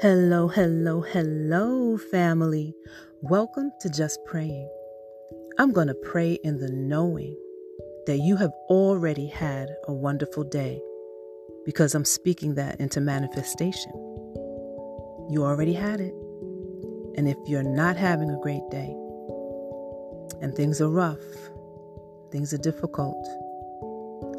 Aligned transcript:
Hello, 0.00 0.46
hello, 0.46 1.00
hello, 1.00 1.98
family. 1.98 2.72
Welcome 3.20 3.72
to 3.80 3.90
Just 3.90 4.24
Praying. 4.24 4.70
I'm 5.58 5.72
going 5.72 5.88
to 5.88 5.94
pray 5.94 6.38
in 6.44 6.58
the 6.58 6.70
knowing 6.70 7.36
that 8.06 8.18
you 8.18 8.36
have 8.36 8.52
already 8.68 9.26
had 9.26 9.68
a 9.88 9.92
wonderful 9.92 10.44
day 10.44 10.80
because 11.66 11.96
I'm 11.96 12.04
speaking 12.04 12.54
that 12.54 12.78
into 12.78 13.00
manifestation. 13.00 13.90
You 15.30 15.42
already 15.42 15.74
had 15.74 16.00
it. 16.00 16.14
And 17.16 17.28
if 17.28 17.36
you're 17.48 17.64
not 17.64 17.96
having 17.96 18.30
a 18.30 18.38
great 18.40 18.70
day 18.70 18.94
and 20.40 20.54
things 20.54 20.80
are 20.80 20.90
rough, 20.90 21.26
things 22.30 22.54
are 22.54 22.58
difficult, 22.58 23.26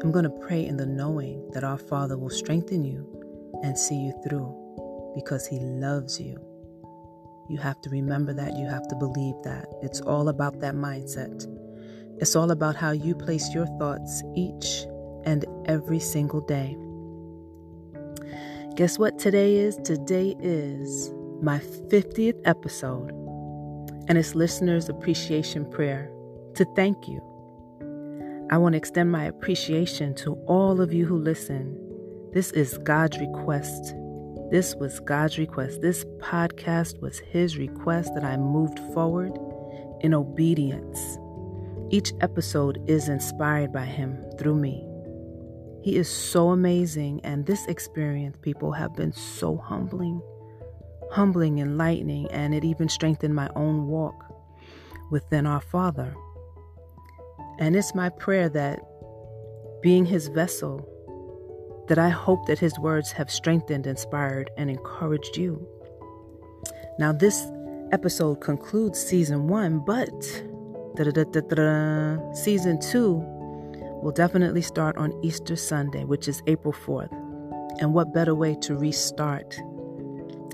I'm 0.02 0.10
going 0.10 0.24
to 0.24 0.30
pray 0.30 0.64
in 0.64 0.78
the 0.78 0.86
knowing 0.86 1.50
that 1.50 1.64
our 1.64 1.76
Father 1.76 2.16
will 2.16 2.30
strengthen 2.30 2.82
you 2.82 3.06
and 3.62 3.76
see 3.76 3.96
you 3.96 4.18
through 4.26 4.56
because 5.14 5.46
He 5.46 5.58
loves 5.58 6.20
you. 6.20 6.38
You 7.48 7.58
have 7.58 7.80
to 7.82 7.90
remember 7.90 8.32
that. 8.34 8.56
You 8.56 8.66
have 8.66 8.86
to 8.88 8.94
believe 8.94 9.34
that. 9.42 9.66
It's 9.82 10.00
all 10.00 10.28
about 10.28 10.60
that 10.60 10.74
mindset. 10.74 11.46
It's 12.18 12.36
all 12.36 12.50
about 12.50 12.76
how 12.76 12.92
you 12.92 13.14
place 13.14 13.52
your 13.52 13.66
thoughts 13.78 14.22
each 14.36 14.86
and 15.24 15.44
every 15.66 15.98
single 15.98 16.40
day. 16.42 16.76
Guess 18.76 18.98
what 18.98 19.18
today 19.18 19.56
is? 19.56 19.76
Today 19.78 20.36
is 20.38 21.10
my 21.42 21.58
50th 21.58 22.40
episode, 22.44 23.10
and 24.08 24.16
it's 24.16 24.34
listeners' 24.34 24.88
appreciation 24.88 25.68
prayer 25.70 26.10
to 26.54 26.64
thank 26.76 27.08
you. 27.08 27.20
I 28.50 28.58
want 28.58 28.74
to 28.74 28.78
extend 28.78 29.10
my 29.10 29.24
appreciation 29.24 30.14
to 30.16 30.34
all 30.46 30.80
of 30.80 30.92
you 30.92 31.06
who 31.06 31.16
listen. 31.16 31.76
This 32.32 32.52
is 32.52 32.78
God's 32.78 33.18
request 33.18 33.94
this 34.50 34.74
was 34.74 34.98
God's 35.00 35.38
request. 35.38 35.80
This 35.80 36.04
podcast 36.18 37.00
was 37.00 37.20
His 37.20 37.56
request 37.56 38.14
that 38.14 38.24
I 38.24 38.36
moved 38.36 38.80
forward 38.92 39.38
in 40.00 40.12
obedience. 40.12 41.18
Each 41.90 42.12
episode 42.20 42.82
is 42.88 43.08
inspired 43.08 43.72
by 43.72 43.84
Him 43.84 44.24
through 44.38 44.56
me. 44.56 44.84
He 45.82 45.96
is 45.96 46.08
so 46.08 46.50
amazing, 46.50 47.20
and 47.22 47.46
this 47.46 47.64
experience, 47.66 48.36
people, 48.42 48.72
have 48.72 48.94
been 48.94 49.12
so 49.12 49.56
humbling, 49.56 50.20
humbling, 51.12 51.58
enlightening, 51.60 52.30
and 52.32 52.52
it 52.52 52.64
even 52.64 52.88
strengthened 52.88 53.34
my 53.34 53.48
own 53.54 53.86
walk 53.86 54.24
within 55.12 55.46
our 55.46 55.60
Father. 55.60 56.12
And 57.60 57.76
it's 57.76 57.94
my 57.94 58.08
prayer 58.08 58.48
that 58.48 58.80
being 59.80 60.06
His 60.06 60.26
vessel, 60.26 60.86
that 61.90 61.98
I 61.98 62.08
hope 62.08 62.46
that 62.46 62.60
his 62.60 62.78
words 62.78 63.10
have 63.10 63.28
strengthened, 63.28 63.84
inspired, 63.84 64.48
and 64.56 64.70
encouraged 64.70 65.36
you. 65.36 65.66
Now, 67.00 67.10
this 67.10 67.50
episode 67.90 68.36
concludes 68.36 68.96
season 68.96 69.48
one, 69.48 69.80
but 69.80 70.08
season 72.32 72.78
two 72.78 73.14
will 74.04 74.12
definitely 74.14 74.62
start 74.62 74.98
on 74.98 75.18
Easter 75.24 75.56
Sunday, 75.56 76.04
which 76.04 76.28
is 76.28 76.44
April 76.46 76.72
4th. 76.72 77.10
And 77.80 77.92
what 77.92 78.14
better 78.14 78.36
way 78.36 78.54
to 78.60 78.76
restart 78.76 79.60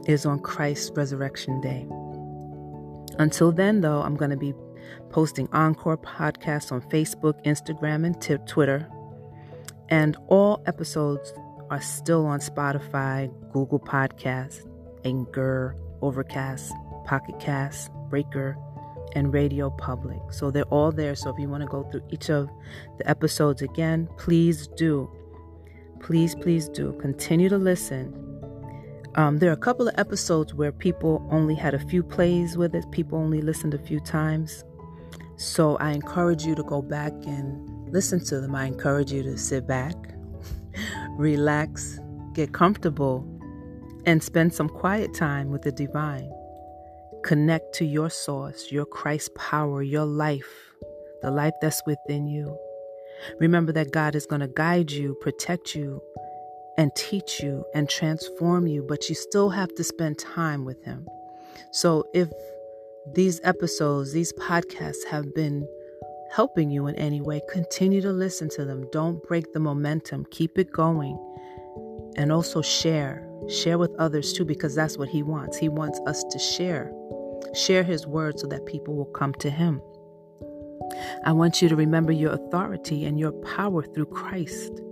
is 0.07 0.25
on 0.25 0.39
Christ's 0.39 0.91
Resurrection 0.97 1.61
Day. 1.61 1.87
Until 3.19 3.53
then, 3.53 3.83
though, 3.83 4.01
I'm 4.01 4.17
going 4.17 4.31
to 4.31 4.39
be 4.39 4.55
posting 5.11 5.51
encore 5.53 5.99
podcasts 5.99 6.73
on 6.73 6.81
Facebook, 6.81 7.45
Instagram, 7.45 8.07
and 8.07 8.47
Twitter 8.49 8.89
and 9.89 10.17
all 10.29 10.63
episodes 10.67 11.33
are 11.71 11.81
still 11.81 12.27
on 12.27 12.41
Spotify, 12.41 13.31
Google 13.53 13.81
Podcasts, 13.81 14.67
Anchor, 15.05 15.77
Overcast, 16.03 16.73
Pocket 17.05 17.39
Cast, 17.41 17.91
Breaker, 18.09 18.57
and 19.15 19.33
Radio 19.33 19.71
Public. 19.71 20.21
So 20.31 20.51
they're 20.51 20.65
all 20.65 20.93
there. 20.93 21.15
So 21.15 21.31
if 21.31 21.39
you 21.39 21.49
want 21.49 21.63
to 21.63 21.69
go 21.69 21.85
through 21.85 22.03
each 22.11 22.31
of 22.31 22.49
the 22.99 23.09
episodes 23.09 23.63
again, 23.63 24.09
please 24.19 24.69
do. 24.69 25.11
Please, 26.01 26.35
please 26.35 26.69
do. 26.69 26.93
Continue 27.01 27.49
to 27.49 27.59
listen. 27.59 28.23
Um, 29.15 29.39
there 29.39 29.49
are 29.49 29.55
a 29.55 29.57
couple 29.57 29.89
of 29.89 29.95
episodes 29.97 30.53
where 30.53 30.73
people 30.73 31.27
only 31.31 31.55
had 31.55 31.73
a 31.73 31.79
few 31.79 32.03
plays 32.03 32.59
with 32.59 32.75
it, 32.75 32.85
people 32.91 33.19
only 33.19 33.41
listened 33.41 33.73
a 33.73 33.79
few 33.79 33.99
times. 33.99 34.63
So 35.37 35.77
I 35.77 35.93
encourage 35.93 36.45
you 36.45 36.55
to 36.55 36.63
go 36.63 36.83
back 36.83 37.13
and 37.27 37.76
listen 37.97 38.23
to 38.23 38.43
them. 38.43 38.55
I 38.55 38.67
encourage 38.67 39.11
you 39.11 39.23
to 39.23 39.39
sit 39.39 39.67
back, 39.67 39.95
relax, 41.17 41.99
get 42.35 42.53
comfortable, 42.53 43.27
and 44.05 44.23
spend 44.23 44.53
some 44.53 44.69
quiet 44.69 45.15
time 45.15 45.51
with 45.51 45.63
the 45.63 45.73
divine. 45.73 46.31
Connect 47.25 47.75
to 47.77 47.87
your 47.87 48.11
source, 48.11 48.71
your 48.71 48.85
Christ 48.85 49.35
power, 49.35 49.83
your 49.83 50.05
life, 50.05 50.75
the 51.23 51.31
life 51.31 51.55
that's 51.63 51.83
within 51.87 52.27
you. 52.27 52.55
Remember 53.41 53.73
that 53.73 53.93
God 53.93 54.15
is 54.15 54.27
going 54.27 54.43
to 54.43 54.49
guide 54.49 54.91
you, 54.91 55.17
protect 55.23 55.75
you, 55.75 56.03
and 56.77 56.95
teach 56.97 57.41
you 57.41 57.65
and 57.75 57.89
transform 57.89 58.67
you, 58.67 58.85
but 58.87 59.09
you 59.09 59.15
still 59.15 59.49
have 59.49 59.75
to 59.77 59.83
spend 59.83 60.19
time 60.19 60.67
with 60.67 60.85
Him. 60.85 61.09
So 61.73 62.05
if 62.13 62.29
these 63.15 63.41
episodes, 63.43 64.13
these 64.13 64.35
podcasts 64.35 65.07
have 65.11 65.35
been 65.35 65.67
helping 66.37 66.71
you 66.71 66.87
in 66.87 66.95
any 66.97 67.23
way, 67.23 67.41
continue 67.51 68.03
to 68.03 68.13
listen 68.13 68.47
to 68.51 68.63
them. 68.67 68.85
Don't 68.93 69.23
break 69.27 69.55
the 69.55 69.59
momentum. 69.59 70.27
Keep 70.31 70.59
it 70.59 70.71
going. 70.71 71.19
And 72.17 72.31
also 72.31 72.61
share. 72.61 73.27
Share 73.49 73.79
with 73.79 73.95
others 73.99 74.35
too, 74.35 74.45
because 74.45 74.75
that's 74.75 74.99
what 74.99 75.09
He 75.09 75.23
wants. 75.23 75.57
He 75.57 75.71
wants 75.71 75.99
us 76.07 76.23
to 76.25 76.39
share. 76.39 76.93
Share 77.55 77.83
His 77.83 78.07
word 78.07 78.39
so 78.39 78.47
that 78.49 78.67
people 78.67 78.95
will 78.95 79.07
come 79.07 79.33
to 79.37 79.49
Him. 79.49 79.81
I 81.25 81.33
want 81.33 81.63
you 81.63 81.71
to 81.71 81.77
remember 81.77 82.13
your 82.13 82.33
authority 82.33 83.07
and 83.07 83.19
your 83.19 83.33
power 83.33 83.83
through 83.83 84.07
Christ 84.07 84.83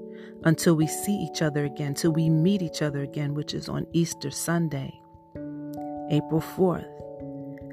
until 0.45 0.75
we 0.75 0.87
see 0.87 1.15
each 1.15 1.43
other 1.43 1.67
again, 1.67 1.93
till 1.93 2.13
we 2.13 2.31
meet 2.31 2.63
each 2.63 2.81
other 2.81 3.03
again, 3.03 3.35
which 3.35 3.53
is 3.53 3.69
on 3.69 3.87
Easter 3.93 4.31
Sunday, 4.31 4.99
April 6.11 6.41
4th. 6.41 6.89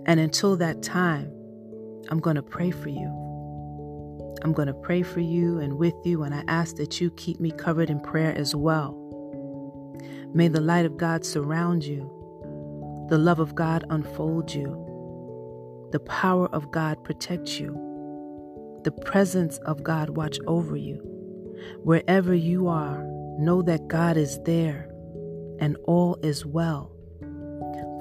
And 0.08 0.20
until 0.20 0.58
that 0.58 0.84
time, 0.84 1.32
I'm 2.10 2.20
going 2.20 2.36
to 2.36 2.44
pray 2.44 2.72
for 2.72 2.90
you. 2.90 3.21
I'm 4.44 4.54
going 4.54 4.68
to 4.68 4.74
pray 4.74 5.02
for 5.02 5.20
you 5.20 5.60
and 5.60 5.78
with 5.78 5.94
you, 6.04 6.24
and 6.24 6.34
I 6.34 6.44
ask 6.48 6.76
that 6.78 7.00
you 7.00 7.12
keep 7.12 7.40
me 7.40 7.52
covered 7.52 7.90
in 7.90 8.00
prayer 8.00 8.36
as 8.36 8.56
well. 8.56 8.98
May 10.34 10.48
the 10.48 10.62
light 10.62 10.86
of 10.86 10.98
God 10.98 11.26
surround 11.26 11.84
you, 11.84 12.10
the 13.10 13.18
love 13.18 13.40
of 13.40 13.56
God 13.56 13.84
unfold 13.90 14.54
you, 14.54 15.90
the 15.92 16.00
power 16.00 16.48
of 16.54 16.72
God 16.72 17.04
protect 17.04 17.60
you, 17.60 17.74
the 18.84 18.92
presence 18.92 19.58
of 19.60 19.84
God 19.84 20.12
watch 20.12 20.40
over 20.48 20.76
you. 20.78 21.02
Wherever 21.84 22.34
you 22.34 22.68
are, 22.68 23.04
know 23.38 23.62
that 23.64 23.88
God 23.88 24.18
is 24.18 24.40
there 24.44 24.90
and 25.60 25.78
all 25.84 26.18
is 26.24 26.46
well. 26.46 26.92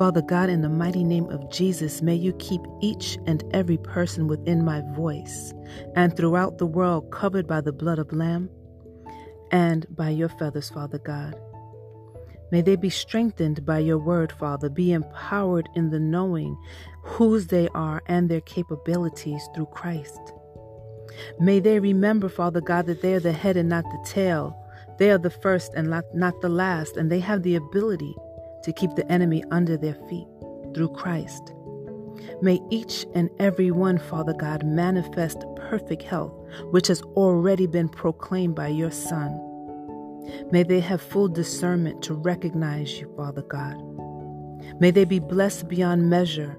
Father 0.00 0.22
God, 0.22 0.48
in 0.48 0.62
the 0.62 0.68
mighty 0.70 1.04
name 1.04 1.28
of 1.28 1.50
Jesus, 1.50 2.00
may 2.00 2.14
you 2.14 2.32
keep 2.38 2.62
each 2.80 3.18
and 3.26 3.44
every 3.52 3.76
person 3.76 4.28
within 4.28 4.64
my 4.64 4.80
voice 4.96 5.52
and 5.94 6.16
throughout 6.16 6.56
the 6.56 6.64
world 6.64 7.10
covered 7.10 7.46
by 7.46 7.60
the 7.60 7.70
blood 7.70 7.98
of 7.98 8.10
Lamb 8.10 8.48
and 9.50 9.84
by 9.94 10.08
your 10.08 10.30
feathers, 10.30 10.70
Father 10.70 10.96
God. 10.96 11.38
May 12.50 12.62
they 12.62 12.76
be 12.76 12.88
strengthened 12.88 13.66
by 13.66 13.80
your 13.80 13.98
word, 13.98 14.32
Father, 14.32 14.70
be 14.70 14.90
empowered 14.90 15.68
in 15.74 15.90
the 15.90 16.00
knowing 16.00 16.56
whose 17.02 17.48
they 17.48 17.68
are 17.74 18.02
and 18.06 18.30
their 18.30 18.40
capabilities 18.40 19.46
through 19.54 19.66
Christ. 19.66 20.32
May 21.38 21.60
they 21.60 21.78
remember, 21.78 22.30
Father 22.30 22.62
God, 22.62 22.86
that 22.86 23.02
they 23.02 23.12
are 23.12 23.20
the 23.20 23.32
head 23.32 23.58
and 23.58 23.68
not 23.68 23.84
the 23.84 24.02
tail. 24.08 24.56
They 24.98 25.10
are 25.10 25.18
the 25.18 25.28
first 25.28 25.74
and 25.74 25.90
not 26.14 26.40
the 26.40 26.48
last, 26.48 26.96
and 26.96 27.12
they 27.12 27.20
have 27.20 27.42
the 27.42 27.56
ability 27.56 28.14
to 28.62 28.72
keep 28.72 28.94
the 28.94 29.10
enemy 29.10 29.42
under 29.50 29.76
their 29.76 29.94
feet 30.08 30.26
through 30.74 30.88
Christ. 30.90 31.52
May 32.42 32.60
each 32.70 33.06
and 33.14 33.30
every 33.38 33.70
one, 33.70 33.98
Father 33.98 34.34
God, 34.34 34.64
manifest 34.64 35.44
perfect 35.56 36.02
health, 36.02 36.32
which 36.70 36.88
has 36.88 37.02
already 37.02 37.66
been 37.66 37.88
proclaimed 37.88 38.54
by 38.54 38.68
your 38.68 38.90
Son. 38.90 39.38
May 40.50 40.62
they 40.62 40.80
have 40.80 41.00
full 41.00 41.28
discernment 41.28 42.02
to 42.02 42.14
recognize 42.14 43.00
you, 43.00 43.12
Father 43.16 43.42
God. 43.42 43.76
May 44.80 44.90
they 44.90 45.04
be 45.04 45.18
blessed 45.18 45.68
beyond 45.68 46.08
measure 46.08 46.56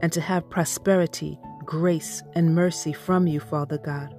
and 0.00 0.12
to 0.12 0.20
have 0.20 0.50
prosperity, 0.50 1.38
grace, 1.64 2.22
and 2.34 2.54
mercy 2.54 2.92
from 2.92 3.26
you, 3.26 3.40
Father 3.40 3.78
God. 3.78 4.14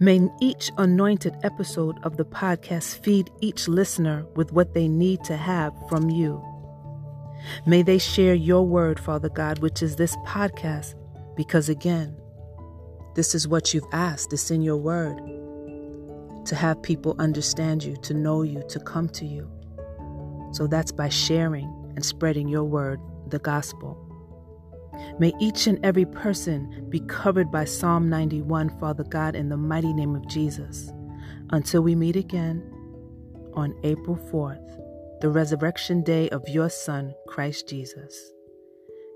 May 0.00 0.28
each 0.40 0.70
anointed 0.78 1.36
episode 1.42 1.98
of 2.02 2.16
the 2.16 2.24
podcast 2.24 2.98
feed 2.98 3.30
each 3.40 3.68
listener 3.68 4.26
with 4.36 4.52
what 4.52 4.74
they 4.74 4.88
need 4.88 5.24
to 5.24 5.36
have 5.36 5.74
from 5.88 6.10
you. 6.10 6.42
May 7.66 7.82
they 7.82 7.98
share 7.98 8.34
your 8.34 8.66
word, 8.66 9.00
Father 9.00 9.28
God, 9.28 9.58
which 9.58 9.82
is 9.82 9.96
this 9.96 10.16
podcast, 10.26 10.94
because 11.36 11.68
again, 11.68 12.16
this 13.14 13.34
is 13.34 13.48
what 13.48 13.74
you've 13.74 13.86
asked. 13.92 14.32
It's 14.32 14.50
in 14.50 14.62
your 14.62 14.76
word 14.76 15.18
to 16.46 16.54
have 16.54 16.82
people 16.82 17.14
understand 17.18 17.84
you, 17.84 17.96
to 17.98 18.14
know 18.14 18.42
you, 18.42 18.62
to 18.68 18.80
come 18.80 19.08
to 19.10 19.24
you. 19.24 19.50
So 20.52 20.66
that's 20.66 20.92
by 20.92 21.08
sharing 21.08 21.68
and 21.94 22.04
spreading 22.04 22.48
your 22.48 22.64
word, 22.64 23.00
the 23.28 23.38
gospel. 23.38 23.98
May 25.18 25.32
each 25.38 25.66
and 25.66 25.78
every 25.84 26.04
person 26.04 26.86
be 26.88 27.00
covered 27.00 27.50
by 27.50 27.64
Psalm 27.64 28.08
91, 28.08 28.78
Father 28.80 29.04
God, 29.04 29.34
in 29.34 29.48
the 29.48 29.56
mighty 29.56 29.92
name 29.92 30.14
of 30.14 30.26
Jesus. 30.28 30.90
Until 31.50 31.82
we 31.82 31.94
meet 31.94 32.16
again 32.16 32.62
on 33.54 33.74
April 33.84 34.16
4th, 34.32 35.20
the 35.20 35.30
resurrection 35.30 36.02
day 36.02 36.28
of 36.30 36.48
your 36.48 36.68
Son, 36.68 37.14
Christ 37.28 37.68
Jesus. 37.68 38.32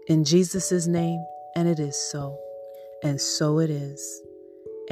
In 0.06 0.22
Jesus' 0.22 0.86
name, 0.86 1.24
and 1.56 1.66
it 1.66 1.80
is 1.80 1.96
so, 1.96 2.38
and 3.02 3.20
so 3.20 3.58
it 3.58 3.70
is. 3.70 4.22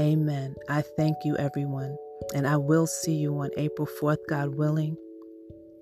Amen. 0.00 0.54
I 0.68 0.82
thank 0.82 1.16
you, 1.24 1.36
everyone, 1.36 1.96
and 2.34 2.46
I 2.46 2.56
will 2.56 2.86
see 2.86 3.14
you 3.14 3.38
on 3.38 3.50
April 3.56 3.86
4th, 4.00 4.18
God 4.28 4.56
willing. 4.56 4.96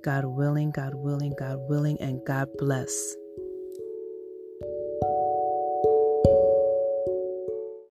God 0.05 0.25
willing, 0.25 0.73
God 0.73 0.95
willing, 0.95 1.33
God 1.39 1.59
willing, 1.69 1.99
and 2.01 2.21
God 2.27 2.49
bless. 2.59 3.15